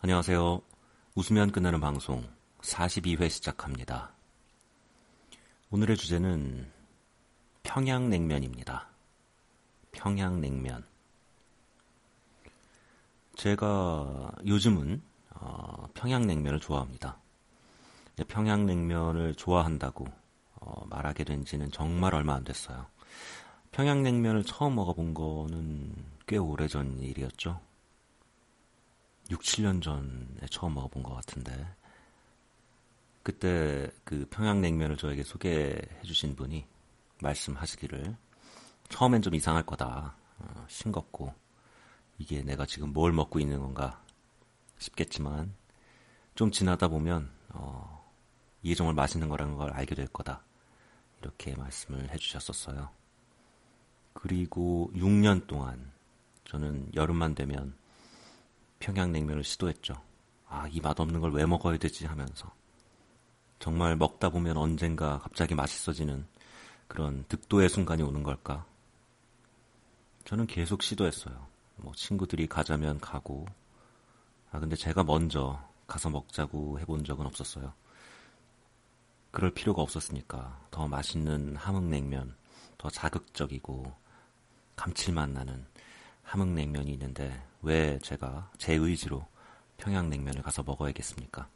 [0.00, 0.62] 안녕하세요.
[1.16, 2.24] 웃으면 끝나는 방송
[2.60, 4.12] 42회 시작합니다.
[5.72, 6.70] 오늘의 주제는
[7.64, 8.86] 평양냉면입니다.
[9.90, 10.84] 평양냉면.
[13.34, 15.02] 제가 요즘은
[15.34, 17.18] 어, 평양냉면을 좋아합니다.
[18.28, 20.06] 평양냉면을 좋아한다고
[20.60, 22.86] 어, 말하게 된 지는 정말 얼마 안 됐어요.
[23.72, 25.92] 평양냉면을 처음 먹어본 거는
[26.28, 27.60] 꽤 오래전 일이었죠.
[29.30, 31.66] 6, 7년 전에 처음 먹어본 것 같은데.
[33.22, 36.66] 그때 그 평양냉면을 저에게 소개해 주신 분이
[37.20, 38.16] 말씀하시기를
[38.88, 40.16] 처음엔 좀 이상할 거다.
[40.38, 41.34] 어, 싱겁고
[42.18, 44.02] 이게 내가 지금 뭘 먹고 있는 건가
[44.78, 45.54] 싶겠지만
[46.34, 48.10] 좀 지나다 보면 어,
[48.62, 50.42] 이게 정말 맛있는 거라는 걸 알게 될 거다.
[51.20, 52.88] 이렇게 말씀을 해주셨었어요.
[54.12, 55.92] 그리고 6년 동안
[56.44, 57.76] 저는 여름만 되면
[58.80, 59.94] 평양냉면을 시도했죠.
[60.48, 62.50] 아, 이 맛없는 걸 왜 먹어야 되지 하면서.
[63.58, 66.26] 정말 먹다 보면 언젠가 갑자기 맛있어지는
[66.86, 68.64] 그런 득도의 순간이 오는 걸까?
[70.24, 71.46] 저는 계속 시도했어요.
[71.76, 73.46] 뭐 친구들이 가자면 가고,
[74.50, 77.72] 아, 근데 제가 먼저 가서 먹자고 해본 적은 없었어요.
[79.30, 82.36] 그럴 필요가 없었으니까 더 맛있는 함흥냉면,
[82.78, 83.92] 더 자극적이고
[84.76, 85.66] 감칠맛 나는
[86.28, 89.26] 함흥냉면이 있는데 왜 제가 제 의지로
[89.78, 91.48] 평양냉면을 가서 먹어야겠습니까?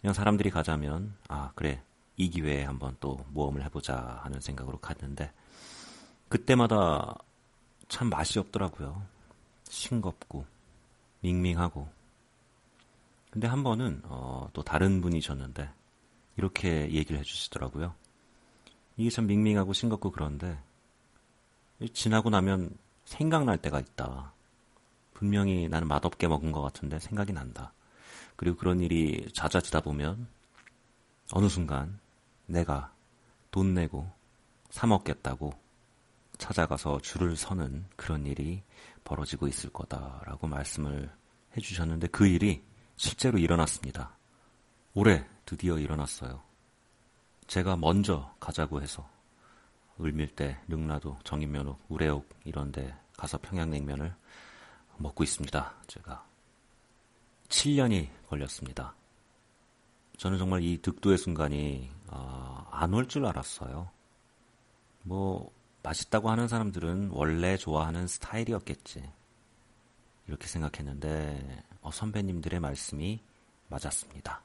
[0.00, 1.82] 그냥 사람들이 가자면 아 그래
[2.16, 5.32] 이 기회에 한번 또 모험을 해보자 하는 생각으로 갔는데
[6.28, 7.16] 그때마다
[7.88, 9.04] 참 맛이 없더라고요.
[9.64, 10.46] 싱겁고
[11.20, 11.88] 밍밍하고
[13.30, 15.68] 근데 한 번은 어, 또 다른 분이셨는데
[16.36, 17.94] 이렇게 얘기를 해주시더라고요.
[18.96, 20.58] 이게 참 밍밍하고 싱겁고 그런데
[21.92, 22.76] 지나고 나면
[23.12, 24.32] 생각날 때가 있다.
[25.12, 27.72] 분명히 나는 맛없게 먹은 것 같은데 생각이 난다.
[28.36, 30.26] 그리고 그런 일이 잦아지다 보면
[31.32, 32.00] 어느 순간
[32.46, 32.92] 내가
[33.50, 34.10] 돈 내고
[34.70, 35.52] 사 먹겠다고
[36.38, 38.62] 찾아가서 줄을 서는 그런 일이
[39.04, 41.10] 벌어지고 있을 거다라고 말씀을
[41.56, 42.64] 해주셨는데 그 일이
[42.96, 44.16] 실제로 일어났습니다.
[44.94, 46.42] 올해 드디어 일어났어요.
[47.46, 49.08] 제가 먼저 가자고 해서
[50.00, 54.12] 을밀대, 능라도, 정인면옥, 우레옥 이런데 가서 평양냉면을
[54.96, 55.74] 먹고 있습니다.
[55.86, 56.26] 제가
[57.48, 58.96] 7년이 걸렸습니다.
[60.16, 63.88] 저는 정말 이 득도의 순간이 어, 안올 줄 알았어요.
[65.02, 65.52] 뭐
[65.84, 69.08] 맛있다고 하는 사람들은 원래 좋아하는 스타일이었겠지.
[70.26, 73.20] 이렇게 생각했는데 어, 선배님들의 말씀이
[73.68, 74.42] 맞았습니다.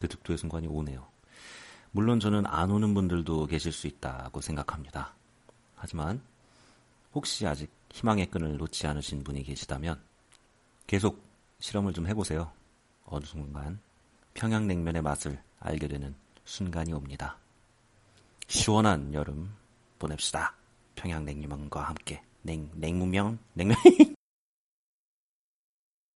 [0.00, 1.06] 그 득도의 순간이 오네요.
[1.92, 5.14] 물론 저는 안 오는 분들도 계실 수 있다고 생각합니다.
[5.76, 6.20] 하지만
[7.14, 10.00] 혹시 아직 희망의 끈을 놓지 않으신 분이 계시다면
[10.86, 11.22] 계속
[11.60, 12.50] 실험을 좀 해보세요.
[13.04, 13.78] 어느 순간
[14.34, 16.14] 평양냉면의 맛을 알게 되는
[16.44, 17.38] 순간이 옵니다.
[18.48, 19.52] 시원한 여름
[19.98, 20.54] 보냅시다.
[20.94, 23.76] 평양냉면과 함께 냉 냉무면 냉면